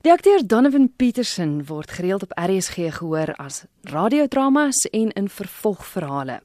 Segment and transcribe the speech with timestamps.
[0.00, 6.38] Die akteur Donovan Peterson word gereeld op RSG gehoor as radiodramas en in vervolgverhale.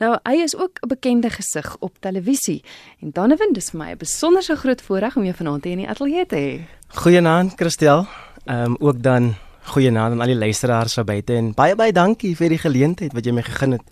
[0.00, 2.64] Nou, hy is ook 'n bekende gesig op televisie.
[3.00, 5.88] En Donovan, dis vir my 'n besonderse groot voorreg om jou vanaand hier in die
[5.88, 6.60] ateljee te hê.
[6.88, 8.06] Goeienaand, Christel.
[8.44, 12.36] Ehm um, ook dan goeienaand aan al die luisteraars daar buite en baie baie dankie
[12.36, 13.82] vir die geleentheid wat jy my gegee het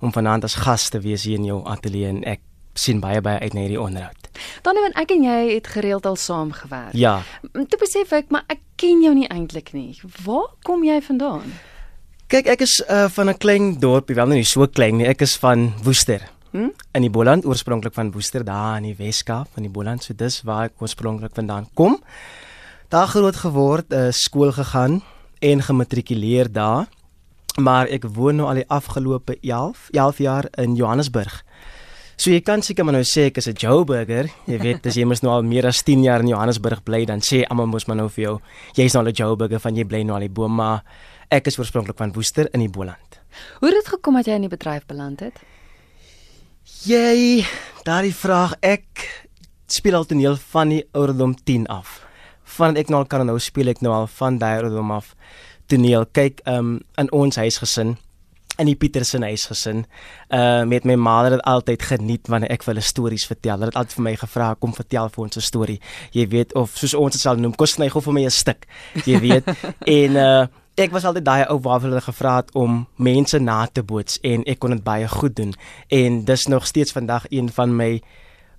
[0.00, 2.40] om vanaand as gas te wees hier in jou ateljee en ek
[2.74, 4.30] sien baie baie uit na hierdie onderhoud.
[4.62, 6.94] Donovan, ek en jy het gereeld al saamgewerk.
[6.96, 7.20] Ja.
[7.52, 9.98] Toe besef ek, maar ek ken jou nie eintlik nie.
[10.24, 11.52] Waar kom jy vandaan?
[12.30, 15.06] Kyk, ek is uh, van 'n klein dorpie, wel nie so klein nie.
[15.06, 16.22] Ek is van Woester.
[16.52, 16.70] Hm?
[16.94, 20.02] In die Boland, oorspronklik van Woester, daar in die Weskaap, van die Boland.
[20.02, 21.98] So dis waar ek oorspronklik vandaan kom.
[22.88, 25.02] Daar groot geword, uh, skool gegaan
[25.38, 26.86] en gematrikuleer daar.
[27.58, 31.42] Maar ek woon nou al die afgelope 11, 11 jaar in Johannesburg.
[32.20, 34.28] So jy kan seker maar nou sê ek is 'n Joburger.
[34.44, 37.20] Jy weet, as jy mos nou al meer as 10 jaar in Johannesburg bly, dan
[37.20, 38.40] sê almal mos maar nou vir jou,
[38.76, 40.84] jy's nou 'n Joburger van jy bly nou al die boom, maar
[41.30, 43.20] ek is oorspronklik van Woester in die Boland.
[43.60, 45.40] Hoe het dit gekom dat jy in die bedryf beland het?
[46.84, 47.46] Jy,
[47.84, 49.24] daardie vraag, ek
[49.66, 52.04] speel al toneel van die ouderdom 10 af.
[52.44, 55.14] Van ek nou al kan nou speel ek nou al van daai ouderdom af
[55.68, 56.04] toneel.
[56.12, 57.96] Kyk, um in ons huisgesin
[58.60, 59.84] in die Petersen huis gesin.
[60.28, 63.58] Uh met my ma het dit altyd geniet wanneer ek vir hulle stories vertel.
[63.58, 65.80] Hulle het altyd vir my gevra kom vertel vir ons 'n storie.
[66.12, 68.66] Jy weet of soos ons dit sal noem, kos sny gou vir my 'n stuk.
[69.04, 69.44] Jy weet.
[70.00, 70.46] en uh
[70.80, 74.44] ek was altyd daai ou waar hulle gevra het om mense na te boots en
[74.44, 75.54] ek kon dit baie goed doen.
[75.88, 78.00] En dis nog steeds vandag een van my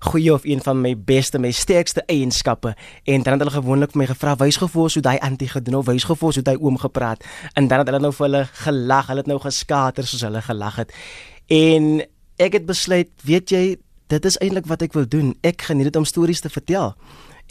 [0.02, 4.02] goeie of een van my beste, my sterkste eienskappe en dan het hulle gewoonlik vir
[4.02, 7.22] my gevra wys gevoel so daai antie gedoen of wys gevoel so daai oom gepraat
[7.54, 10.80] en dan het hulle nou vir hulle gelag, hulle het nou geskater soos hulle gelag
[10.82, 10.94] het.
[11.52, 12.02] En
[12.42, 13.64] ek het besluit, weet jy,
[14.12, 15.32] dit is eintlik wat ek wil doen.
[15.46, 16.92] Ek geniet dit om stories te vertel.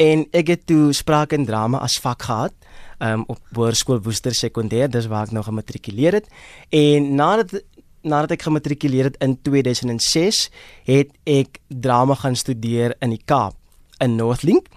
[0.01, 2.55] En ek het toe spraak en drama as vak gehad
[3.01, 6.29] um, op Hoërskool Woester Sekondêr, dis waar ek nou gematrikuleer het.
[6.69, 7.59] En nadat
[8.01, 10.49] nadat ek gematrikuleer het in 2006,
[10.89, 13.57] het ek drama gaan studeer in die Kaap
[14.01, 14.67] in Northlink.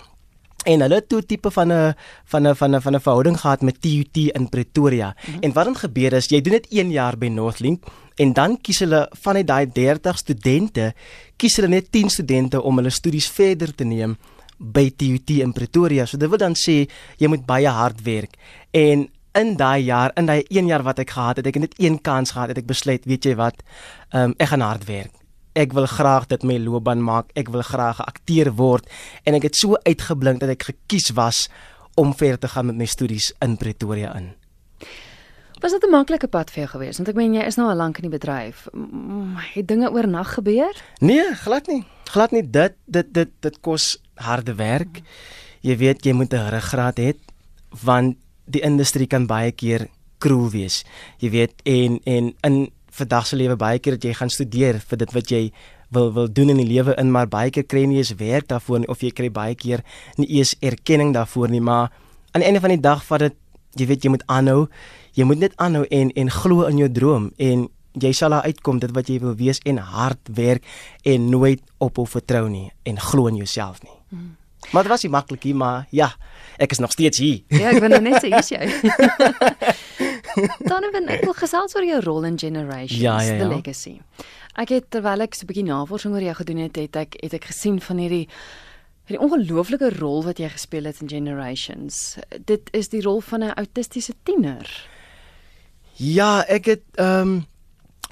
[0.64, 3.60] En hulle het toe tipe van 'n van 'n van 'n van 'n verhouding gehad
[3.62, 5.16] met TUT in Pretoria.
[5.16, 5.42] Mm -hmm.
[5.42, 8.78] En wat dan gebeur is jy doen dit 1 jaar by Northlink en dan kies
[8.78, 10.94] hulle van uit daai 30 studente,
[11.36, 14.16] kies hulle net 10 studente om hulle studies verder te neem
[14.58, 16.06] by TUT in Pretoria.
[16.06, 18.36] So dit wil dan sê jy moet baie hard werk.
[18.70, 21.76] En in daai jaar, in daai 1 jaar wat ek gehad het, ek het net
[21.82, 23.62] een kans gehad het ek besluit, weet jy wat,
[24.14, 25.12] um, ek gaan hard werk.
[25.54, 27.30] Ek wil graag dit my loopbaan maak.
[27.38, 28.86] Ek wil graag 'n akteur word
[29.24, 31.48] en ek het so uitgeblink dat ek gekies was
[31.94, 34.34] om verder te gaan met my studies in Pretoria in.
[35.60, 36.96] Was dit 'n maklike pad vir jou gewees?
[36.96, 38.66] Want ek meen jy is nou al lank in die bedryf.
[39.54, 40.74] Het dinge oornag gebeur?
[40.98, 41.84] Nee, glad nie.
[42.04, 42.50] Glad nie.
[42.50, 45.00] Dit dit dit dit kos harde werk.
[45.60, 47.14] Jy weet jy moet 'n ruggraat hê
[47.84, 49.88] want die industrie kan baie keer
[50.18, 50.82] kroel wees.
[51.18, 52.58] Jy weet en en in
[52.94, 55.42] vandag se lewe baie keer dat jy gaan studeer vir dit wat jy
[55.94, 58.48] wil wil doen in die lewe in maar baie keer kry jy nie eens werk
[58.50, 59.82] daarvoor nie of jy kry baie keer
[60.18, 61.90] nie eens erkenning daarvoor nie maar
[62.32, 63.36] aan die einde van die dag vat dit
[63.80, 64.60] jy weet jy moet aanhou
[65.18, 67.66] jy moet net aanhou en en glo in jou droom en
[68.06, 70.64] jy sal daar uitkom dit wat jy wil wees en hard werk
[71.02, 74.32] en nooit ophou vertrou nie en glo in jouself nie hmm.
[74.72, 76.14] Maar dit was nie maklik nie, maar ja,
[76.56, 77.42] ek is nog steeds hier.
[77.48, 78.64] Ja, ek ben nou net so hier jy.
[80.70, 83.42] Dan ben ek wil gesels oor jou rol in Generations, ja, ja, ja.
[83.42, 84.00] the legacy.
[84.58, 87.34] Ek het terwyl ek so 'n bietjie navorsing oor jou gedoen het, het ek het
[87.34, 88.28] ek gesien van hierdie
[89.04, 92.16] hierdie ongelooflike rol wat jy gespeel het in Generations.
[92.46, 94.66] Dit is die rol van 'n autistiese tiener.
[95.96, 97.46] Ja, ek het ehm um,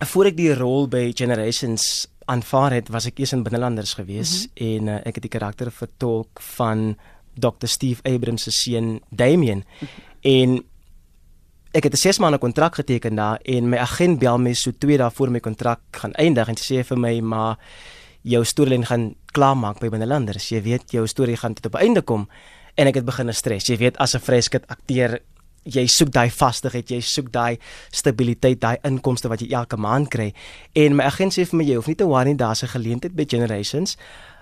[0.03, 4.51] voor ek die rol by Generations aanvaar het, was ek eers in binnelanders gewees mm
[4.55, 4.77] -hmm.
[4.77, 6.97] en uh, ek het die karakter vertolk van
[7.35, 9.87] Dr Steve Abrams se seun -hmm.
[10.21, 10.65] En
[11.73, 14.97] ek het 'n 6 maande kontrak geteken daar en my agent bel my so 2
[14.97, 17.59] dae voor my kontrak gaan eindig en sê vir my maar
[18.23, 20.49] jou storielyn gaan klaarmaak by binnelanders.
[20.49, 22.29] Jy weet jou storie gaan tot op einde kom
[22.75, 23.67] en ek het begin stres.
[23.67, 25.21] Jy weet as 'n freskit akteur
[25.65, 27.59] jy soek daai vastigheid, jy soek daai
[27.91, 30.33] stabiliteit, daai inkomste wat jy elke maand kry.
[30.75, 33.25] En my agent sê vir my jy hoef nie te worry daar's 'n geleentheid by
[33.25, 33.97] Generations.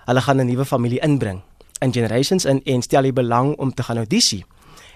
[0.05, 1.41] Hulle gaan 'n nuwe familie inbring
[1.81, 4.45] in Generations in en stel jy belang om te gaan audisie.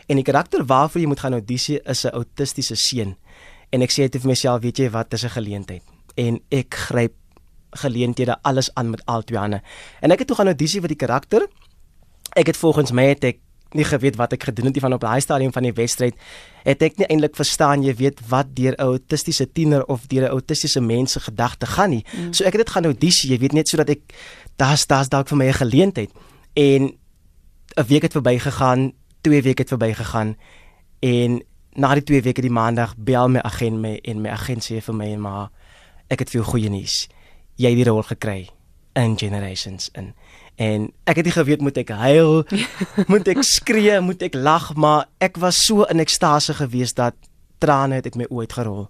[0.07, 3.15] En die karakter waarvoor jy moet gaan audisie is 'n autistiese seun.
[3.71, 5.83] En ek sê dit vir myself, weet jy wat, dis 'n geleentheid.
[6.15, 7.13] En ek gryp
[7.71, 9.61] geleenthede alles aan met al twee hande.
[10.01, 11.47] En ek het toe gaan audisie vir die karakter.
[12.35, 13.39] Ek het volgens my het ek
[13.75, 16.15] nie geweet wat ek gedoen het van op daai stadium van die wedstryd
[16.63, 20.31] het ek nie eintlik verstaan jy weet wat deur 'n autistiese tiener of deur 'n
[20.37, 22.33] autistiese mens se gedagte gaan nie mm.
[22.33, 24.01] so ek het dit gaan audisie jy weet net sodat ek
[24.55, 26.11] daar's daar's dalk vir my 'n geleentheid
[26.55, 26.95] en
[27.75, 30.35] 'n week het verbygegaan 2 weke het verbygegaan
[30.99, 31.43] en
[31.75, 34.95] na die 2 weke die maandag bel my agent my en my agent sê vir
[34.95, 35.49] my maar
[36.07, 37.05] ek het vir jou goeie nuus.
[37.57, 38.49] Jy het die rol gekry
[38.95, 40.13] in Generations in.
[40.55, 42.45] En ek het nie geweet moet ek huil,
[43.11, 47.17] moet ek skree, moet ek lag, maar ek was so in ekstase gewees dat
[47.59, 48.87] trane het uit my oë uitgerol.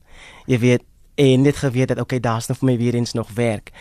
[0.52, 0.86] Jy weet,
[1.22, 3.72] en net geweet dat okay, daar's nog vir my weer eens nog werk.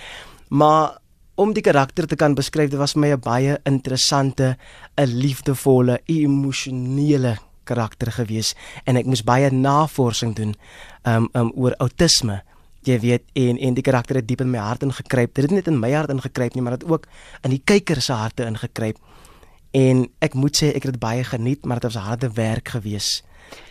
[0.49, 1.01] Maar
[1.35, 4.57] om die karakter te kan beskryf, dit was vir my 'n baie interessante,
[4.97, 8.55] 'n liefdevolle, emosionele karakter gewees
[8.87, 10.55] en ek moes baie navorsing doen
[11.05, 12.43] um, um oor outisme
[12.85, 15.35] jy weet en en die karakter het diep in my hart ingekruip.
[15.35, 17.07] Dit het net in my hart ingekruip nie, maar dit ook
[17.43, 19.01] in die kyker se harte ingekruip.
[19.75, 23.23] En ek moet sê ek het dit baie geniet, maar dit was harde werk gewees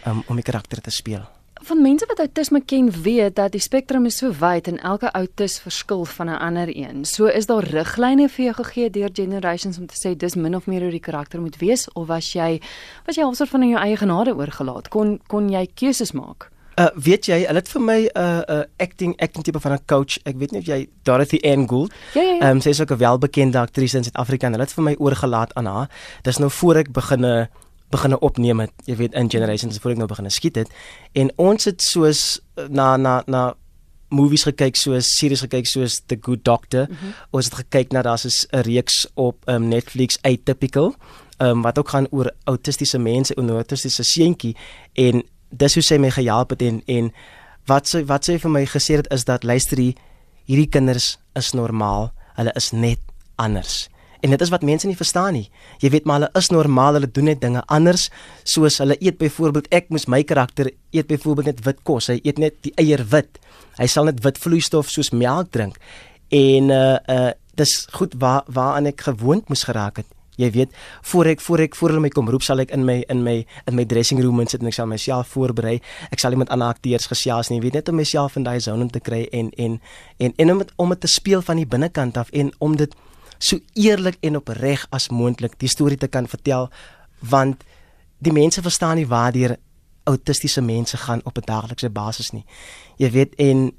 [0.06, 1.24] um, om die karakter te speel.
[1.64, 5.60] Van mense wat outisme ken, weet dat die spektrum is so wyd en elke outis
[5.64, 7.06] verskil van 'n ander een.
[7.06, 10.66] So is daar riglyne vir jou gegee deur generations om te sê dis min of
[10.66, 12.62] meer hoe die karakter moet wees of was jy
[13.06, 14.88] was jy alsoos van in jou eie genade oorgelaat?
[14.88, 16.52] Kon kon jy keuses maak?
[16.76, 19.86] Uh weet jy, hulle het vir my 'n uh, uh acting acting tipe van 'n
[19.86, 20.18] coach.
[20.24, 21.94] Ek weet nie of jy Dorothy Ann Gould.
[22.14, 22.40] Ja ja ja.
[22.40, 24.96] Ehm um, sy is ook 'n welbekende aktrise in Suid-Afrika en hulle het vir my
[25.00, 25.90] oorgelaat aan haar.
[26.22, 27.50] Dis nou voor ek beginne
[27.94, 30.72] beginne opneem het, jy weet in generations voor ek nou beginne skiet het.
[31.14, 33.52] En ons het soos na na na
[34.14, 36.88] movies gekyk soos series gekyk soos The Good Doctor.
[36.90, 37.14] Mm -hmm.
[37.32, 40.96] Ons het gekyk na daar's 'n reeks op um, Netflix Atypical.
[41.38, 44.56] Um, wat ook gaan oor autistiese mense en autistiese seentjie
[44.94, 47.12] en dis hoe sy my gehelp het en en
[47.66, 49.98] wat sy wat sy vir my gesê het is dat luister hier
[50.46, 53.00] hierdie kinders is normaal hulle is net
[53.36, 53.90] anders
[54.24, 55.46] en dit is wat mense nie verstaan nie.
[55.84, 58.08] Jy weet maar hulle is normaal hulle doen net dinge anders.
[58.48, 62.08] Soos hulle eet byvoorbeeld ek moes my karakter eet byvoorbeeld net wit kos.
[62.14, 63.42] Hy eet net die eier wit.
[63.78, 65.80] Hy sal net wit vloeistof soos melk drink.
[66.32, 70.08] En uh uh dis goed waar waaraan ek gewoond moes geraak het.
[70.42, 70.72] Jy weet,
[71.02, 73.36] voor ek voor ek voor hulle my kom roep, sal ek in my in my
[73.70, 75.76] in my dressing room sit en ek sal myself voorberei.
[76.10, 79.00] Ek sal iemand ander akteurs gesels nie, weet net om myself in daai zone te
[79.04, 79.80] kry en en
[80.18, 82.96] en en om het, om dit te speel van die binnekant af en om dit
[83.44, 86.70] so eerlik en opreg as moontlik die storie te kan vertel
[87.20, 87.64] want
[88.24, 89.58] die mense verstaan nie waardeur
[90.08, 92.46] autistiese mense gaan op 'n daaglikse basis nie.
[92.98, 93.72] Jy weet en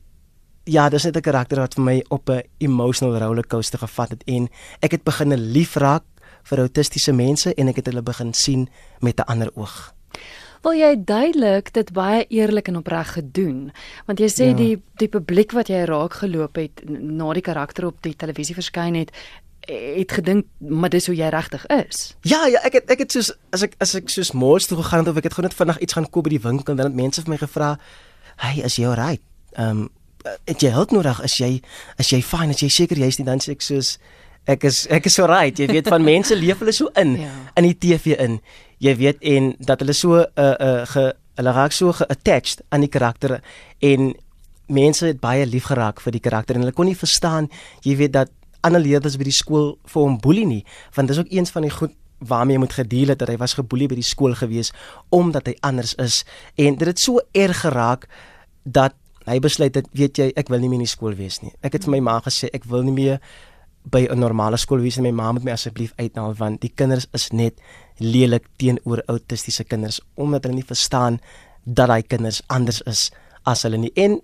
[0.65, 4.49] ja, dis net 'n karakter wat vir my op 'n emotional rollercoaster gevat het en
[4.81, 6.05] ek het begin liefraak
[6.43, 8.69] vir autistiese mense en ek het hulle begin sien
[9.01, 9.95] met 'n ander oog.
[10.65, 13.73] Wil jy duidelik dit baie eerlik en opreg gedoen?
[14.07, 14.57] Want jy sê ja.
[14.57, 18.95] die die publiek wat jy raak geloop het na die karakter op die televisie verskyn
[18.95, 19.13] het
[19.69, 22.15] het gedink maar dis hoe jy regtig is.
[22.21, 25.05] Ja, ja, ek het ek het soos as ek as ek soos mors toe gegaan
[25.05, 26.91] het of ek het gou net vinnig iets gaan koop by die winkel en dan
[26.93, 27.79] het mense vir my gevra,
[28.37, 29.23] "Hey, is jy alright?
[29.57, 29.89] Ehm um,
[30.45, 31.23] het jy hulp nodig?
[31.23, 31.63] Is jy
[31.99, 32.51] is jy fine?
[32.51, 33.99] Is jy seker jy's nie dan sê ek soos
[34.51, 37.33] ek is ek is so right jy weet van mense leef hulle so in ja.
[37.57, 38.39] in die TV in
[38.85, 42.85] jy weet en dat hulle so 'n uh, uh, ge hulle raak so ge-attached aan
[42.85, 43.41] die karakter
[43.81, 44.15] en
[44.67, 47.49] mense het baie lief geraak vir die karakter en hulle kon nie verstaan
[47.83, 48.31] jy weet dat
[48.65, 50.65] ander leerders by die skool vir hom boelie nie
[50.97, 53.57] want dis ook eens van die goed waarmee jy moet gedeel het dat hy was
[53.59, 54.73] geboelie by die skool gewees
[55.15, 56.23] omdat hy anders is.
[56.57, 58.07] En dit het so erg geraak
[58.65, 58.95] dat
[59.29, 61.53] hy besluit het weet jy ek wil nie meer in die skool wees nie.
[61.65, 63.21] Ek het vir my ma gesê ek wil nie meer
[63.85, 67.07] by 'n normale skool wees en my ma moet my asseblief uithaal want die kinders
[67.13, 67.61] is net
[67.99, 71.21] lelik teenoor autistiese kinders omdat hulle nie verstaan
[71.65, 73.11] dat daai kinders anders is
[73.45, 73.93] as hulle nie.
[73.95, 74.21] En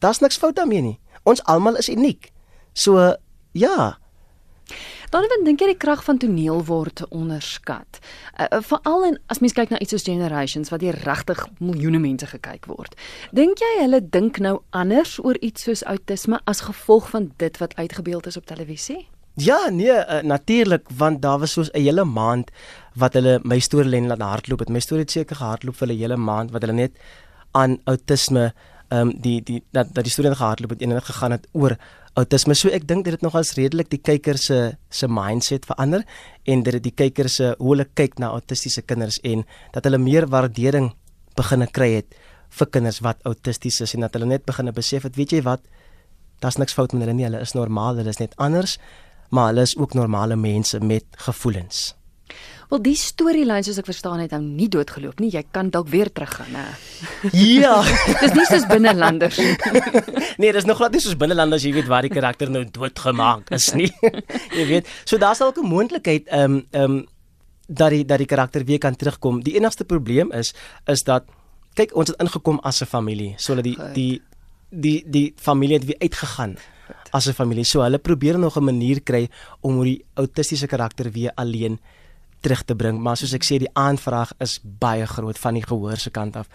[0.00, 0.98] daar's niks fout daarmee nie.
[1.24, 2.32] Ons almal is uniek.
[2.72, 3.14] So
[3.54, 3.96] ja
[5.14, 8.00] Dan dan dink jy die krag van toneel word onderskat.
[8.34, 12.00] Uh, uh, Veral en as mens kyk na iets soos Generations wat hier regtig miljoene
[12.02, 12.96] mense gekyk word.
[13.30, 17.76] Dink jy hulle dink nou anders oor iets soos outisme as gevolg van dit wat
[17.78, 19.04] uitgebeeld is op televisie?
[19.38, 22.50] Ja, nee, uh, natuurlik want daar was soos 'n hele maand
[22.94, 24.68] wat hulle my storie lyn laat hardloop het.
[24.68, 26.92] My storie het seker gehardloop vir 'n hele maand wat hulle net
[27.52, 28.52] aan outisme
[28.88, 31.76] ehm um, die die dat dat die storie gehardloop het en dit gegaan het oor
[32.20, 32.54] outisme.
[32.54, 34.58] So ek dink dit het nogals redelik die kyker se
[34.90, 36.04] se mindset verander
[36.46, 39.44] en dit het die kyker se hoe hulle kyk na autistiese kinders en
[39.74, 40.92] dat hulle meer waardering
[41.36, 42.14] begine kry het
[42.54, 45.64] vir kinders wat autisties is en dat hulle net begine besef het, weet jy wat?
[46.42, 47.26] Daar's niks fout met hulle nie.
[47.26, 48.78] Hulle is normaal, hulle is net anders,
[49.34, 51.94] maar hulle is ook normale mense met gevoelens.
[52.70, 55.30] Wel die storielyn soos ek verstaan het, hou nie doodgeloop nie.
[55.34, 56.64] Jy kan dalk weer teruggaan, né?
[57.36, 57.76] Ja.
[58.22, 59.38] dis nie soos binnelanders
[60.40, 63.70] nee, dis nog glad nie soos binnelanders, jy weet waar die karakter nou doodgemaak is
[63.76, 63.90] nie.
[64.58, 67.02] jy weet, so daar's dalk 'n moontlikheid ehm um, ehm um,
[67.68, 69.40] dat die dat die karakter weer kan terugkom.
[69.42, 70.54] Die enigste probleem is
[70.86, 71.24] is dat
[71.74, 73.34] kyk, ons het ingekom as 'n familie.
[73.36, 74.22] So dat die die
[74.70, 76.56] die die familie het weer uitgegaan
[77.10, 77.64] as 'n familie.
[77.64, 79.28] So hulle probeer nog 'n manier kry
[79.60, 81.78] om oor die autistiese karakter weer alleen
[82.44, 85.96] terug te bring, maar soos ek sê die aanvraag is baie groot van die gehoor
[86.00, 86.50] se kant af.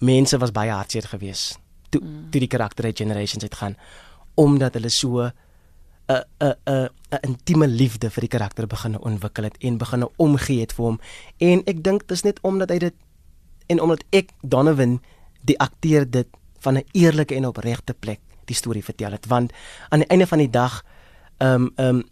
[0.00, 1.60] Mense was baie hartseer geweest
[1.94, 2.30] toe mm.
[2.30, 3.78] toe die karakter generations uitgaan
[4.34, 5.32] omdat hulle so 'n
[6.40, 10.72] 'n 'n 'n intieme liefde vir die karakter begin ontwikkel het en begin omgee het
[10.72, 11.00] vir hom
[11.38, 12.94] en ek dink dis net omdat hy dit
[13.66, 15.00] en omdat ek Donovan
[15.40, 16.28] die akteur dit
[16.60, 19.52] van 'n eerlike en opregte plek die storie vertel het want
[19.88, 20.82] aan die einde van die dag
[21.38, 22.02] ehm um, ehm um,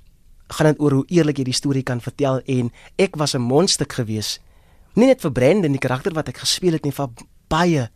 [0.53, 3.93] gaan dit oor hoe eerlik jy die storie kan vertel en ek was 'n mondstuk
[3.93, 4.41] gewees
[4.95, 7.09] nie net vir Brandon die karakter wat ek gespeel het nie vir
[7.49, 7.91] baie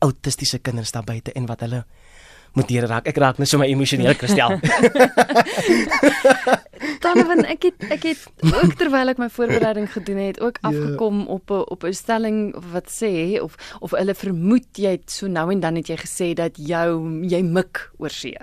[0.00, 1.84] autistiese kinders daar buite en wat hulle
[2.52, 3.06] moet hier raak.
[3.08, 4.58] Ek raak net so my emosioneel kristel.
[7.02, 10.68] Dan ek het ek het ook terwyl ek my voorbereiding gedoen het, ook ja.
[10.70, 11.34] afgekom yeah.
[11.36, 12.38] op 'n op 'n stelling
[12.72, 16.32] wat sê of of hulle vermoed jy het so nou en dan het jy gesê
[16.34, 18.36] dat jou jy mik oor see.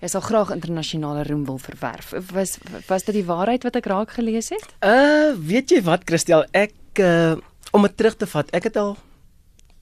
[0.00, 2.14] Jy sal graag internasionale roem wil verwerf.
[2.32, 4.66] Was was dit die waarheid wat ek raak gelees het?
[4.80, 7.36] Uh, weet jy wat Christel, ek uh,
[7.70, 8.96] om dit terug te vat, ek het al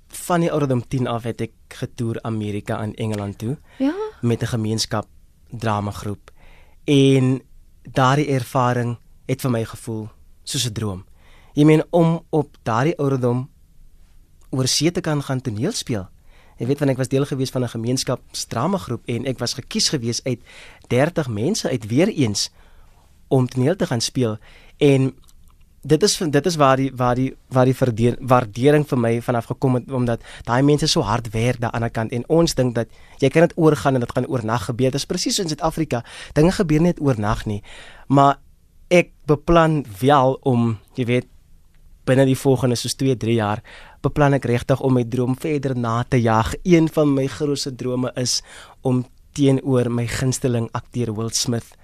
[0.09, 3.57] van die ouderdom 10 af het ek getoer Amerika en Engeland toe.
[3.79, 3.95] Ja.
[4.21, 5.07] Met 'n gemeenskap
[5.51, 6.31] drama groep.
[6.85, 7.43] En
[7.83, 10.09] daardie ervaring het vir my gevoel
[10.43, 11.05] soos 'n droom.
[11.53, 13.49] Jy meen om op daardie ouderdom
[14.51, 16.09] oor see te kan gaan toneel speel.
[16.59, 19.89] Jy weet wanneer ek was deel gewees van 'n gemeenskapsdrama groep en ek was gekies
[19.89, 20.41] gewees uit
[20.89, 22.51] 30 mense uit weer eens
[23.29, 24.39] om toneel te gaan speel
[24.77, 25.15] en
[25.83, 29.47] dit is dit is waar die waar die waar die verdeer, waardering vir my vanaf
[29.47, 32.75] gekom het omdat daai mense so hard werk daan die ander kant en ons dink
[32.75, 34.91] dat jy kan dit oorgaan en dit gaan oornag gebeur.
[34.91, 36.05] Dit is presies so in Suid-Afrika.
[36.35, 37.63] Dinge gebeur net oornag nie.
[38.09, 38.39] Maar
[38.89, 41.27] ek beplan wel om, jy weet,
[42.09, 43.63] binne die volgende soos 2, 3 jaar
[44.03, 46.55] beplan ek regtig om my droom verder na te jag.
[46.65, 48.41] Een van my grootste drome is
[48.83, 49.05] om
[49.37, 51.75] teenoor my gunsteling akteur Will Smith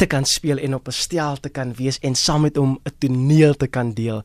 [0.00, 2.92] te kan speel en op 'n stel te kan wees en saam met hom 'n
[2.98, 4.22] toneel te kan deel.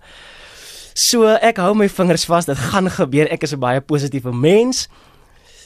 [0.93, 3.27] So ek hou my vingers vas, dit gaan gebeur.
[3.31, 4.87] Ek is 'n baie positiewe mens.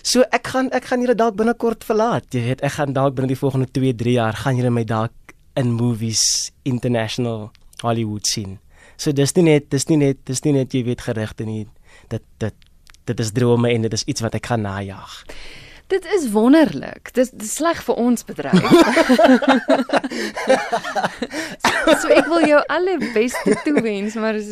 [0.01, 2.25] So ek gaan ek gaan julle dalk binnekort verlaat.
[2.33, 5.11] Jy weet, ek gaan dalk binne die volgende 2, 3 jaar gaan julle my dalk
[5.55, 7.51] in movies international
[7.81, 8.59] Hollywood sien.
[8.97, 11.67] So dis nie net dis nie net dis nie net jy weet gerigte nie.
[12.09, 12.55] Dit dit
[13.05, 15.25] dit is drome en dit is iets wat ek gaan najag.
[15.89, 17.09] Dit is wonderlik.
[17.17, 18.61] Dis dis sleg vir ons bedryf.
[22.01, 24.51] so ek wil jou alle beste toewens, maar is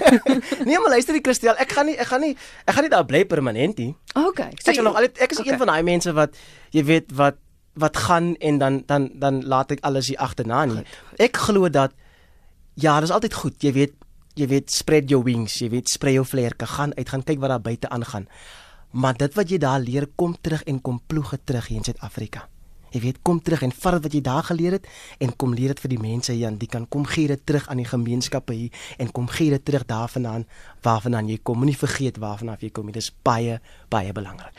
[0.68, 2.32] Nee, maar luister die Christel, ek gaan nie ek gaan nie
[2.64, 3.92] ek gaan nie daar bly permanent nie.
[4.16, 4.48] Okay.
[4.62, 5.52] So ek is nog al ek is okay.
[5.52, 6.32] een van daai mense wat
[6.72, 7.36] jy weet wat
[7.76, 10.80] wat gaan en dan dan dan laat ek alles hier agterna nie.
[11.20, 11.92] Ek glo dat
[12.80, 13.60] ja, dit is altyd goed.
[13.60, 13.94] Jy weet
[14.40, 17.52] jy weet spread your wings, jy weet sprei jou vlerke, gaan uit, gaan kyk wat
[17.52, 18.24] daar buite aangaan.
[18.92, 21.84] Maar dit wat jy daar leer, kom terug en kom ploeg dit terug hier in
[21.84, 22.48] Suid-Afrika.
[22.92, 24.88] Jy weet, kom terug en vat wat jy daar geleer het
[25.24, 27.80] en kom leer dit vir die mense hier die kan kom gee dit terug aan
[27.80, 30.44] die gemeenskappe hier en kom gee dit terug daarvandaan
[30.84, 31.62] waarvandaan jy kom.
[31.62, 32.92] Moenie vergeet waarvandaan jy kom.
[32.92, 34.52] Dit is baie baie belangrik.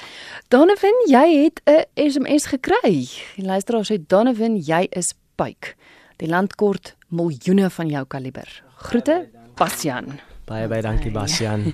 [0.50, 3.06] Donovan, jy het 'n SMS gekry.
[3.36, 5.76] Die luisteraar sê Donovan, jy is pyk.
[6.18, 8.64] Die land kort miljoene van jou kaliber.
[8.78, 10.33] Groete, Bastian.
[10.44, 11.70] Baie baie dankie Bastian.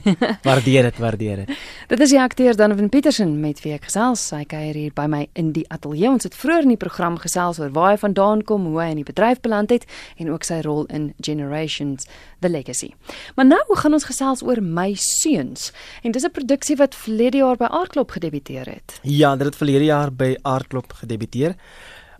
[0.46, 1.58] Waardeer dit, waardeer dit.
[1.92, 4.28] Dit is die akteur Donovan Petersen met wie ek gesels.
[4.30, 6.12] Hy kuier hier by my in die ateljee.
[6.12, 9.02] Ons het vroeër in die program gesels oor waar hy vandaan kom, hoe hy in
[9.02, 9.88] die bedryf beland het
[10.22, 12.06] en ook sy rol in Generations
[12.46, 12.92] The Legacy.
[13.36, 15.72] Maar nou gaan ons gesels oor My Seuns.
[16.06, 19.00] En dis 'n produksie wat verlede jaar by Aardklop gedebuteer het.
[19.02, 21.56] Ja, dit het verlede jaar by Aardklop gedebuteer.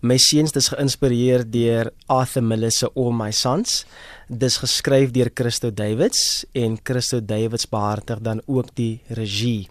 [0.00, 3.84] My seuns is geïnspireer deur Arthur Miller se All My Sons.
[4.28, 9.68] Dis geskryf deur Christo Davids en Christo Davids behartig dan ook die regie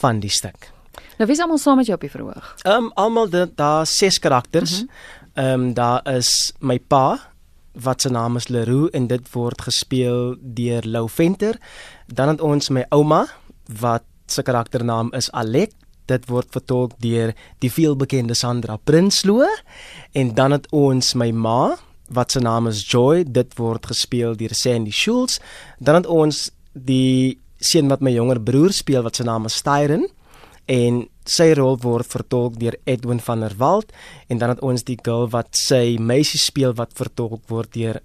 [0.00, 0.72] van die stuk.
[1.20, 2.54] Nou wie is almal saam met jou op die verhoog?
[2.64, 4.80] Ehm um, almal daar ses karakters.
[4.82, 4.90] Mhm.
[5.34, 7.30] Ehm mm um, daar is my pa
[7.72, 11.58] wat se naam is Leroux en dit word gespeel deur Lou Venter.
[12.06, 13.26] Dan het ons my ouma
[13.80, 15.70] wat se karakternaam is Alek
[16.10, 19.46] dit word vertolk deur die veelbekende Sandra Prinsloo
[20.12, 21.76] en dan het ons my ma
[22.10, 25.38] wat se naam is Joy dit word gespeel deur Sandy Schultz.
[25.78, 30.08] Dan het ons die seun wat my jonger broer speel wat se naam is Styren
[30.70, 33.92] en sy rol word vertolk deur Edwin van der Walt
[34.28, 38.00] en dan het ons die girl wat sy meisie speel wat vertolk word deur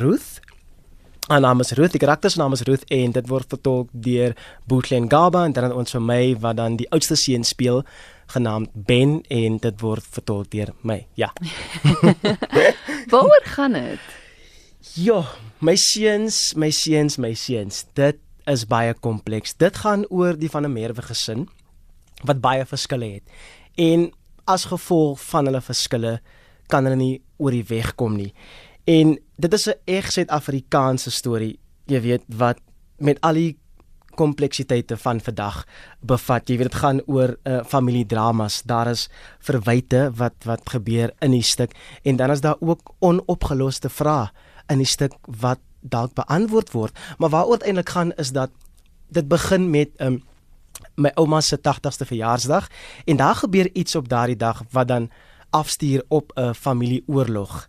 [0.00, 0.40] Ruth
[1.26, 4.36] Haar naam is Ruth, die karakter se naam is Ruth en dit word vertolk deur
[4.70, 7.80] Boetlen Gaba en dan ons vir my wat dan die oudste seun speel
[8.30, 11.00] genaamd Ben en dit word vertolk deur my.
[11.18, 11.32] Ja.
[13.10, 14.14] Waaroor gaan dit?
[14.94, 15.24] Ja,
[15.58, 17.82] my seuns, my seuns, my seuns.
[17.98, 19.58] Dit is baie kompleks.
[19.58, 21.48] Dit gaan oor die van 'n Merwe gesin
[22.22, 23.26] wat baie verskille het.
[23.74, 24.12] En
[24.46, 26.20] as gevolg van hulle verskille
[26.70, 28.32] kan hulle nie oor die weg kom nie.
[28.86, 32.58] En dit is 'n reg Suid-Afrikaanse storie, jy weet wat
[32.98, 33.58] met al die
[34.14, 35.64] kompleksiteite van vandag
[36.00, 36.48] bevat.
[36.48, 38.62] Jy weet dit gaan oor uh, familiedramas.
[38.62, 43.88] Daar is verwyte wat wat gebeur in die stuk en dan is daar ook onopgeloste
[43.88, 44.30] vrae
[44.68, 46.98] in die stuk wat dalk beantwoord word.
[47.18, 48.50] Maar waaroor eintlik gaan is dat
[49.08, 50.22] dit begin met um,
[50.94, 52.68] my ouma se 80ste verjaarsdag
[53.04, 55.10] en daar gebeur iets op daardie dag wat dan
[55.50, 57.68] afstuur op 'n familieoorlog.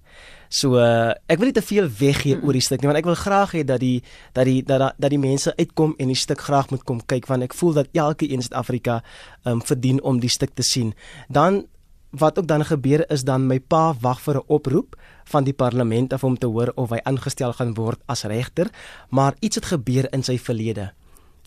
[0.49, 3.19] So uh, ek wil nie te veel weggee oor die stuk nie want ek wil
[3.19, 4.01] graag hê dat die
[4.33, 7.43] dat die dat dat die mense uitkom en die stuk graag moet kom kyk want
[7.43, 9.01] ek voel dat elke een in Suid-Afrika
[9.45, 10.93] um, verdien om die stuk te sien.
[11.27, 11.65] Dan
[12.11, 16.13] wat ook dan gebeur is dan my pa wag vir 'n oproep van die parlement
[16.13, 18.69] of om te hoor of hy aangestel gaan word as regter,
[19.09, 20.93] maar iets het gebeur in sy verlede.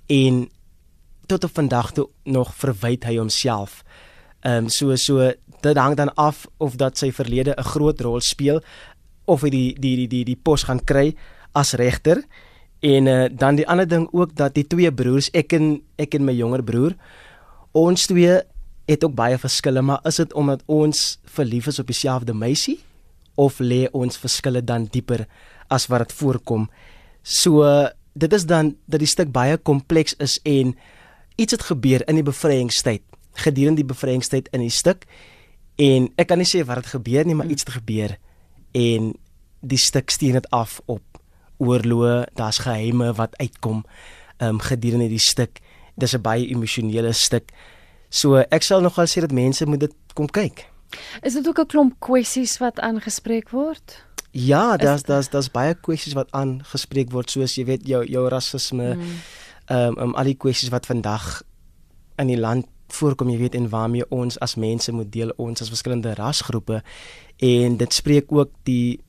[0.06, 0.50] En
[1.26, 3.84] tot op vandag toe nog verwyd hy homself.
[4.40, 8.20] Ehm um, so so dit hang dan af of dat sy verlede 'n groot rol
[8.20, 8.62] speel
[9.24, 11.14] of hy die die die die die pos gaan kry
[11.56, 12.22] as regter.
[12.80, 16.24] En uh, dan die ander ding ook dat die twee broers, ek en ek en
[16.24, 16.94] my jonger broer,
[17.76, 18.38] ons twee
[18.90, 22.78] het ook baie verskille, maar is dit omdat ons verlief is op dieselfde meisie
[23.36, 25.26] of lê ons verskille dan dieper
[25.68, 26.66] as wat dit voorkom?
[27.22, 27.68] So
[28.12, 30.74] dit is dan dat die stuk baie kompleks is en
[31.36, 33.04] iets het gebeur in die bevrydingstyd
[33.38, 35.06] gedurende die bevrydingstyd in die stuk
[35.80, 37.54] en ek kan nie sê wat het gebeur nie maar mm.
[37.54, 38.16] iets het gebeur
[38.72, 39.14] en
[39.60, 41.02] die stuk steen dit af op
[41.60, 42.24] oorloë.
[42.34, 43.84] Daar's geheime wat uitkom
[44.38, 45.60] um, gedurende die stuk.
[45.94, 47.52] Dis 'n baie emosionele stuk.
[48.08, 50.66] So ek sal nogal sê dat mense moet dit kom kyk.
[51.22, 54.04] Is dit ook 'n klomp kwessies wat aangespreek word?
[54.30, 58.94] Ja daar's daar's daar's baie kwessies wat aangespreek word soos jy weet jou jou rasisme
[58.94, 59.16] mm.
[59.66, 61.42] um, um al die kwessies wat vandag
[62.18, 65.68] in die land voorkom jy weet en waarmee ons as mense moet deel ons as
[65.68, 66.82] verskillende rasgroepe
[67.40, 69.00] en dit spreek ook die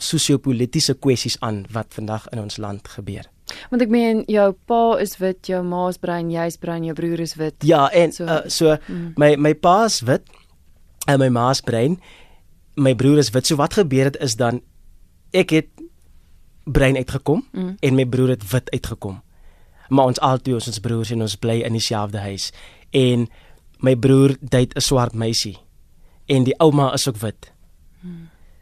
[0.00, 3.26] sosio-politiese kwessies aan wat vandag in ons land gebeur.
[3.70, 6.94] Want ek meen jou pa is wit, jou ma is bruin, jy is bruin, jou
[6.96, 7.56] broer is wit.
[7.66, 9.12] Ja, en so, uh, so mm.
[9.20, 10.26] my my pa is wit
[11.10, 11.98] en my ma is bruin.
[12.78, 13.50] My broer is wit.
[13.50, 14.62] So wat gebeur het is dan
[15.36, 15.70] ek het
[16.64, 17.76] bruin uitgekom mm.
[17.82, 19.20] en my broer het wit uitgekom.
[19.90, 22.52] Maar ons albei ons ons broers en ons bly in dieselfde huis
[22.94, 23.26] en
[23.82, 25.58] my broer date 'n swart meisie
[26.26, 27.50] en die ouma is ook wit.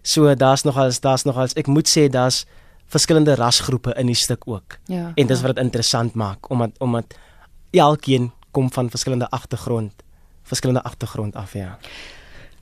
[0.03, 2.44] So daar's nogal daar's nogal ek moet sê daar's
[2.88, 4.79] verskillende rasgroepe in die stuk ook.
[4.87, 5.12] Ja.
[5.14, 5.46] En dis ja.
[5.46, 7.14] wat dit interessant maak omdat omdat
[7.70, 9.92] elkeen kom van verskillende agtergrond,
[10.42, 11.79] verskillende agtergrond af ja.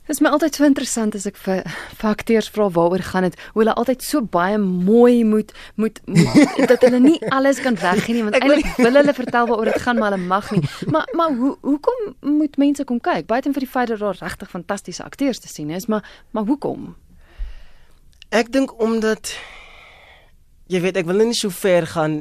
[0.06, 1.64] Dit is my altyd so interessant as ek vir
[1.98, 6.84] fakteurs vra waaroor gaan dit, hoe hulle altyd so baie mooi moet moet, moet dat
[6.86, 10.14] hulle nie alles kan weggee nie want eintlik wil hulle vertel waaroor dit gaan maar
[10.14, 10.62] hulle mag nie.
[10.94, 11.98] Maar maar hoe hoekom
[12.36, 13.26] moet mense kom kyk?
[13.26, 16.94] Buiten vir die feit dat daar regtig fantastiese akteurs te sien is, maar maar hoekom?
[18.30, 19.34] Ek dink omdat
[20.70, 22.20] jy weet ek wil nie so ver gaan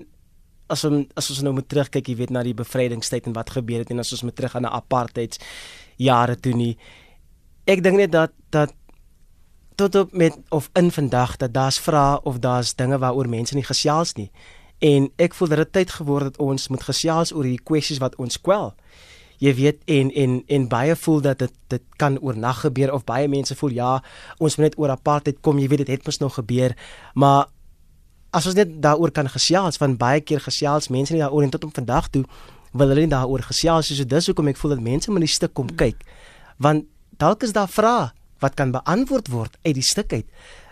[0.74, 3.86] as om as ons nou moet terugkyk, jy weet na die bevrydingstyd en wat gebeur
[3.86, 5.38] het en as ons moet terug aan 'n apartheid
[6.02, 6.74] jare toe nie
[7.66, 8.74] ek dink net dat dat
[9.76, 13.66] tot op met of in vandag dat daar's vrae of daar's dinge waaroor mense nie
[13.66, 14.32] gesels nie.
[14.80, 18.16] En ek voel dat dit tyd geword het ons moet gesels oor hierdie kwessies wat
[18.16, 18.74] ons kwel.
[19.44, 23.28] Jy weet en en en baie voel dat dit dit kan oornag gebeur of baie
[23.28, 24.04] mense voel ja,
[24.38, 26.76] ons moet net oor apartheid kom, jy weet dit het mos nog gebeur.
[27.14, 27.48] Maar
[28.32, 31.64] as ons net daaroor kan gesels, van baie keer gesels mense nie daaroor en tot
[31.64, 32.24] op vandag toe
[32.76, 33.98] wil hulle nie daaroor gesels nie.
[34.00, 36.04] So dis hoekom ek voel dat mense moet die stuk kom kyk.
[36.58, 38.12] Want dalk is daar vrae
[38.44, 40.28] wat kan beantwoord word uit die stuk uit.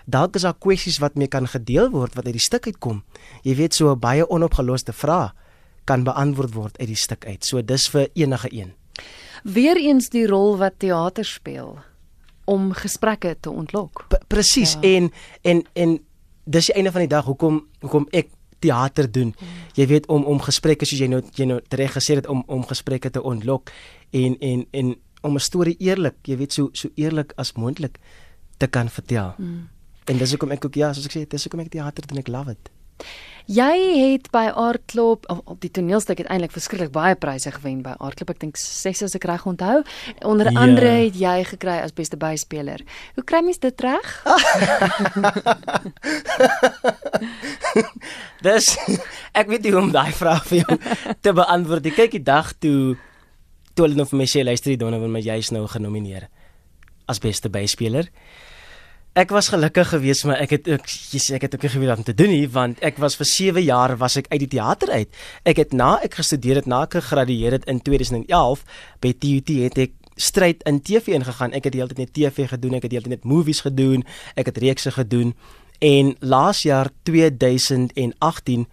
[0.06, 3.04] Dalk is daar kwessies wat mee kan gedeel word wat uit die stuk uitkom.
[3.44, 5.32] Jy weet so baie onopgeloste vrae
[5.88, 7.44] kan beantwoord word uit die stuk uit.
[7.46, 8.74] So dis vir enige een.
[9.44, 11.78] Weereens die rol wat teater speel
[12.46, 14.06] om gesprekke te ontlok.
[14.10, 14.96] P Presies ja.
[14.96, 16.00] en en en
[16.44, 19.34] dis die einde van die dag hoekom hoekom ek teater doen.
[19.38, 19.48] Hmm.
[19.76, 22.64] Jy weet om om gesprekke soos jy nou jy nou reg gesê het om om
[22.68, 23.72] gesprekke te ontlok
[24.12, 28.00] en en en om 'n storie eerlik, jy weet so so eerlik as moontlik
[28.58, 29.34] te kan vertel.
[29.38, 29.70] Mm.
[30.06, 32.28] En dis hoekom ek ook ja, soos ek sê, dis hoekom ek teater doen, ek
[32.28, 32.70] love it.
[33.52, 38.30] Jy het by Aardklop op, op die toneelstuk eintlik verskriklik baie pryse gewen by Aardklop.
[38.32, 39.84] Ek dink 6 as ek reg onthou.
[40.24, 40.56] Onder yeah.
[40.56, 40.60] Ja.
[40.64, 42.80] andere het jy gekry as beste byspeler.
[43.18, 44.24] Hoe kry mens dit reg?
[48.48, 48.72] dis
[49.36, 50.80] ek weet nie hoe om daai vraag vir jou
[51.20, 51.92] te beantwoord.
[51.92, 52.96] Ek kyk die dag toe
[53.74, 56.30] toe hulle nou vir my sê luister Donovan maar jy's nou genomineer
[57.08, 58.10] as beste byspeler.
[59.14, 62.04] Ek was gelukkig geweest maar ek het ook Jesus ek het ook nie geweet wat
[62.04, 64.90] om te doen nie want ek was vir 7 jaar was ek uit die teater
[64.90, 65.10] uit.
[65.46, 68.64] Ek het na ek gestudeer het na ek gegradueer het in 2011
[69.02, 71.54] by TUT het ek stryd in TV ingegaan.
[71.58, 73.64] Ek het die hele tyd net TV gedoen, ek het die hele tyd net movies
[73.66, 74.04] gedoen,
[74.38, 75.34] ek het reekse gedoen
[75.84, 78.68] En laas jaar 2018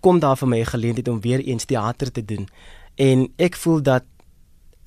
[0.00, 2.48] kom daar vir my 'n geleentheid om weer eens teater te doen.
[2.94, 4.04] En ek voel dat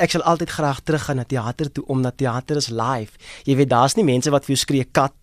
[0.03, 3.17] ek sal altyd graag teruggaan na teater toe omdat teater is live.
[3.47, 5.15] Jy weet daar's nie mense wat vir jou skree kat.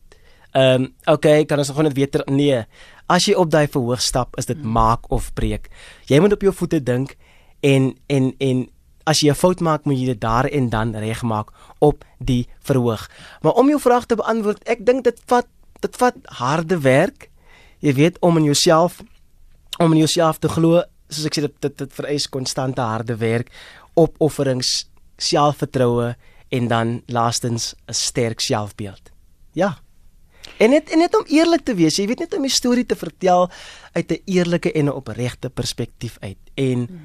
[0.56, 2.64] Ehm um, okay, kan ons nog net weet nee.
[3.10, 4.72] As jy op daai verhoog stap, is dit hmm.
[4.72, 5.70] maak of breek.
[6.08, 7.16] Jy moet op jou voete dink
[7.60, 8.68] en en en
[9.06, 13.08] as jy 'n fout maak, moet jy dit daar en dan regmaak op die verhoog.
[13.42, 15.46] Maar om jou vraag te beantwoord, ek dink dit vat
[15.80, 17.30] dit vat harde werk.
[17.80, 19.02] Jy weet om in jouself
[19.78, 23.50] om in jouself te glo, soos ek sê dit dit, dit vereis konstante harde werk,
[23.94, 26.14] opofferings, selfvertroue
[26.48, 29.10] en dan laastens 'n sterk selfbeeld.
[29.52, 29.78] Ja.
[30.56, 32.96] En net en net om eerlik te wees, jy weet net om 'n storie te
[32.96, 33.50] vertel
[33.92, 36.38] uit 'n eerlike en 'n opregte perspektief uit.
[36.54, 37.00] En hmm.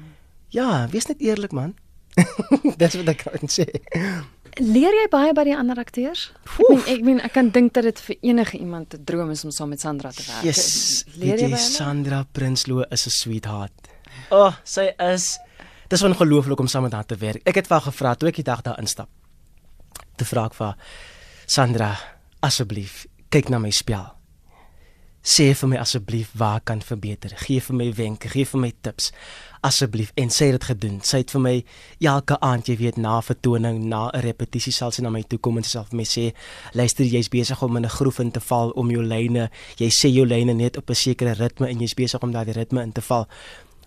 [0.48, 1.74] ja, wees net eerlik man.
[2.80, 3.66] Dis wat ek kan sê.
[4.56, 6.32] Leer jy baie by die ander akteurs?
[6.56, 9.44] Ek meen ek meen ek kan dink dat dit vir enige iemand 'n droom is
[9.44, 10.44] om saam met Sandra te werk.
[10.44, 13.88] Yes, Leer jy, jy Sandra Prinsloo is 'n sweetheart.
[14.30, 15.38] O, oh, sy is
[15.88, 17.44] Dis ongelooflik om saam met haar te werk.
[17.46, 19.08] Ek het vir haar gevra toe ek die dag daar instap.
[20.16, 20.74] Te vra ek vir
[21.46, 21.92] Sandra,
[22.42, 24.16] asseblief, kyk na my spel
[25.26, 27.32] sê vir my asseblief waar kan verbeter.
[27.42, 29.10] Gee vir my wenke, gee vir my tips
[29.66, 31.00] asseblief en sê dit gedoen.
[31.02, 31.54] Sy het vir my
[32.06, 35.56] elke aand, jy weet, na vertoning, na 'n repetisie sal sy na my toe kom
[35.56, 36.32] en self my sê,
[36.74, 39.50] "Luister, jy's besig om in 'n groef in te val om jou lyne.
[39.76, 42.82] Jy sê jou lyne net op 'n sekere ritme en jy's besig om daai ritme
[42.82, 43.26] in te val."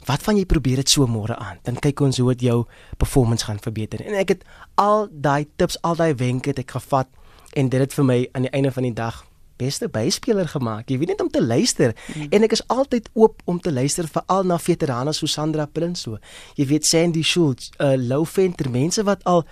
[0.07, 1.59] Wat van jy probeer dit so môre aan?
[1.63, 2.63] Dan kyk ons hoe dit jou
[2.97, 4.01] performance gaan verbeter.
[4.05, 4.45] En ek het
[4.79, 7.09] al daai tips, al daai wenke het ek gevat
[7.57, 9.25] en dit het vir my aan die einde van die dag
[9.59, 10.89] beste byspeler gemaak.
[10.89, 12.29] Jy weet net om te luister mm.
[12.35, 16.19] en ek is altyd oop om te luister veral na veterane so Sandra Prinsloo.
[16.55, 19.43] Jy weet Sandy Schultz, uh Lou Venter, mense wat al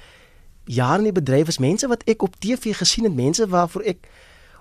[0.67, 4.07] jare in die bedryf is, mense wat ek op TV gesien het, mense waarvoor ek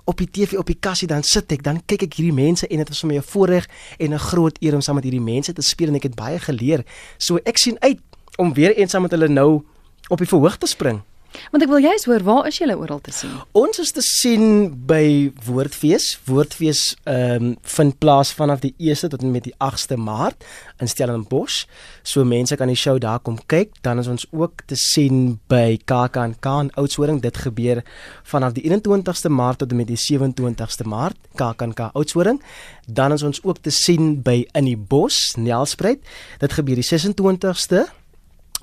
[0.07, 2.83] op die TV op die kassie dan sit ek, dan kyk ek hierdie mense en
[2.83, 3.67] dit was vir my 'n voorreg
[3.99, 6.39] en 'n groot eer om saam met hierdie mense te speel en ek het baie
[6.39, 6.85] geleer.
[7.19, 8.01] So ek sien uit
[8.37, 9.63] om weer eens saam met hulle nou
[10.09, 11.03] op die verhoog te spring.
[11.51, 13.33] Want ek wil juist hoor, waar is julle oral te sien?
[13.57, 16.17] Ons is te sien by Woordfees.
[16.29, 20.45] Woordfees ehm um, vind plaas vanaf die 1ste tot en met die 8ste Maart
[20.81, 21.65] in Stellenbosch.
[22.03, 23.75] So mense kan die show daar kom kyk.
[23.83, 27.21] Dan is ons ook te sien by KAKNK in Oudtshoorn.
[27.21, 27.83] Dit gebeur
[28.25, 32.41] vanaf die 21ste Maart tot en met die 27ste Maart, KAKNK Oudtshoorn.
[32.87, 36.03] Dan is ons ook te sien by In die Bos, Nelspruit.
[36.41, 37.87] Dit gebeur die 26ste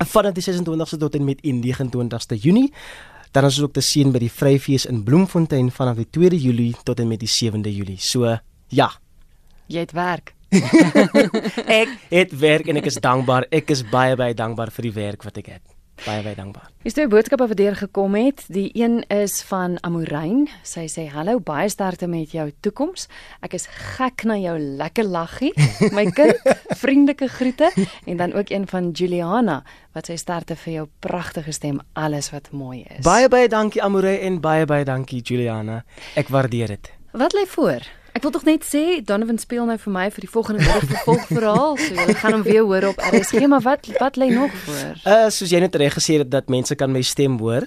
[0.06, 2.70] vanaf die 26ste tot en met die 29ste Junie.
[3.34, 6.76] Dan is ons ook te sien by die Vryfees in Bloemfontein vanaf die 2de Julie
[6.86, 7.98] tot en met die 7de Julie.
[8.00, 8.38] So,
[8.70, 8.92] ja.
[9.68, 10.36] Jy het werk.
[11.82, 13.50] ek het werk en ek is dankbaar.
[13.50, 15.73] Ek is baie baie dankbaar vir die werk wat ek het
[16.06, 16.70] baie baie dankbaar.
[16.84, 18.44] Is twee boodskappe wat deur gekom het.
[18.52, 20.50] Die een is van Amorein.
[20.68, 23.08] Sy sê hallo, baie sterkte met jou toekoms.
[23.46, 25.54] Ek is gek na jou lekker laggie,
[25.98, 26.44] my kind.
[26.84, 27.72] Vriendelike groete
[28.06, 29.62] en dan ook een van Juliana
[29.94, 33.04] wat sê sterkte vir jou pragtige stem, alles wat mooi is.
[33.06, 35.84] Baie baie dankie Amorein en baie baie dankie Juliana.
[36.20, 36.94] Ek waardeer dit.
[37.14, 37.86] Wat lê voor?
[38.14, 41.78] Ek wil tog net sê Donovan speel nou vir my vir die volgende week vervolgverhaal.
[41.82, 45.00] So jy gaan hom weer hoor op RSG, maar wat wat lê nog voor?
[45.02, 47.66] Uh soos jy net reg gesê het dat mense kan my stem hoor.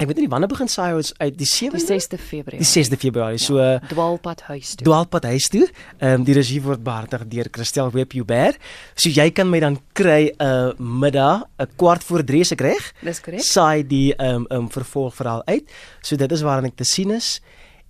[0.00, 2.58] Ek weet nie wanneer begin saai ons uit die 7de die 6de Februarie.
[2.64, 3.38] Die 6de Februarie.
[3.38, 4.86] Ja, so Dwaalpad huis toe.
[4.88, 5.66] Dwaalpad huis toe.
[6.00, 8.58] Ehm um, die regie word behartig deur Christel Webjuber.
[8.96, 12.92] So jy kan my dan kry 'n uh, middag 'n kwart voor 3 se reg.
[13.04, 13.44] Dis korrek.
[13.44, 15.70] Saai die ehm um, um, vervolgverhaal uit.
[16.02, 17.38] So dit is waarin ek te sien is.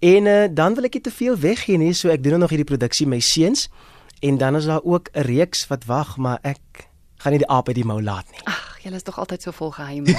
[0.01, 2.69] En uh, dan wil ek nie te veel weggee nie, so ek doen nog hierdie
[2.69, 3.69] produksie my seuns
[4.25, 6.89] en dan is daar ook 'n reeks wat wag, maar ek
[7.21, 8.41] gaan nie die aap uit die mou laat nie.
[8.45, 10.09] Ag, julle is tog altyd so vol geheime.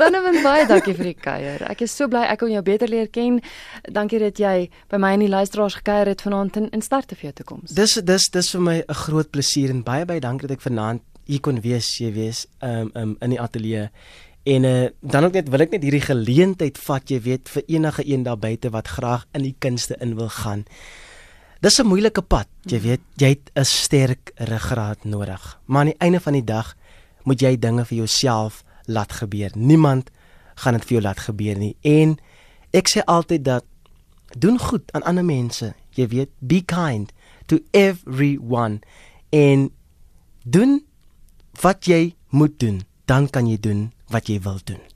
[0.00, 1.68] dan dan baie dankie vir die kuier.
[1.68, 3.40] Ek is so bly ek kon jou beter leer ken.
[3.82, 7.14] Dankie dat jy by my en die luisteraars gekuier het vanaand in, in start te
[7.14, 7.76] vir jou toekoms.
[7.76, 11.02] Dis dis dis vir my 'n groot plesier en baie baie dankie dat ek vanaand
[11.26, 13.90] hier kon wees, jy weet, um, um, in die ateljee
[14.46, 18.04] En uh, dan ook net wil ek net hierdie geleentheid vat, jy weet, vir enige
[18.06, 20.62] een daar buite wat graag in die kunste in wil gaan.
[21.60, 25.58] Dis 'n moeilike pad, jy weet, jy het 'n sterk ruggraat nodig.
[25.66, 26.76] Maar aan die einde van die dag
[27.22, 29.50] moet jy dinge vir jouself laat gebeur.
[29.54, 30.10] Niemand
[30.54, 31.76] gaan dit vir jou laat gebeur nie.
[31.80, 32.16] En
[32.70, 33.64] ek sê altyd dat
[34.38, 35.74] doen goed aan ander mense.
[35.90, 37.12] Jy weet, be kind
[37.46, 38.80] to everyone
[39.30, 39.70] en
[40.44, 40.84] doen
[41.60, 44.95] wat jy moet doen, dan kan jy doen wat jy wil doen.